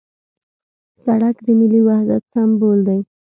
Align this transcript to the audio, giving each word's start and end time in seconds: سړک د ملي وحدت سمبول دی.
سړک 1.03 1.35
د 1.45 1.47
ملي 1.59 1.81
وحدت 1.87 2.23
سمبول 2.33 2.79
دی. 2.87 2.99